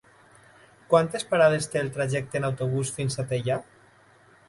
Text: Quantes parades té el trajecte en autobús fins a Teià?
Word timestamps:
Quantes 0.93 1.27
parades 1.35 1.69
té 1.75 1.81
el 1.83 1.93
trajecte 1.99 2.43
en 2.43 2.51
autobús 2.53 2.97
fins 2.99 3.23
a 3.25 3.31
Teià? 3.35 3.63